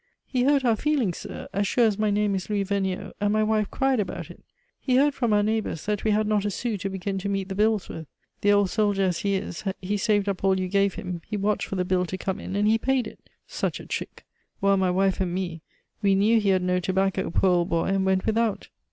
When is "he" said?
0.25-0.45, 4.79-4.95, 9.19-9.35, 9.79-9.97, 11.27-11.37, 12.67-12.79, 16.41-16.49